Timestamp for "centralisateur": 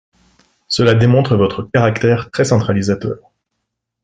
2.45-3.17